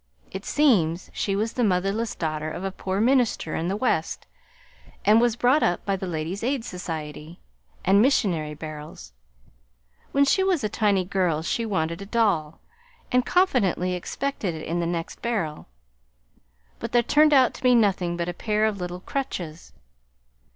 It 0.31 0.45
seems 0.45 1.11
she 1.13 1.35
was 1.35 1.53
the 1.53 1.63
motherless 1.63 2.15
daughter 2.15 2.49
of 2.49 2.63
a 2.63 2.71
poor 2.71 2.99
minister 2.99 3.53
in 3.55 3.67
the 3.67 3.77
West, 3.77 4.25
and 5.05 5.21
was 5.21 5.35
brought 5.35 5.61
up 5.61 5.85
by 5.85 5.95
the 5.95 6.07
Ladies' 6.07 6.43
Aid 6.43 6.65
Society 6.65 7.39
and 7.85 8.01
missionary 8.01 8.55
barrels. 8.55 9.13
When 10.11 10.25
she 10.25 10.43
was 10.43 10.63
a 10.63 10.69
tiny 10.69 11.05
girl 11.05 11.43
she 11.43 11.67
wanted 11.67 12.01
a 12.01 12.07
doll, 12.07 12.59
and 13.11 13.27
confidently 13.27 13.93
expected 13.93 14.55
it 14.55 14.65
in 14.65 14.79
the 14.79 14.87
next 14.87 15.21
barrel; 15.21 15.67
but 16.79 16.93
there 16.93 17.03
turned 17.03 17.31
out 17.31 17.53
to 17.53 17.61
be 17.61 17.75
nothing 17.75 18.17
but 18.17 18.27
a 18.27 18.33
pair 18.33 18.65
of 18.65 18.79
little 18.81 19.01
crutches. 19.01 19.71